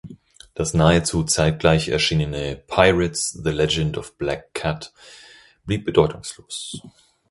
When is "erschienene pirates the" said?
1.89-3.51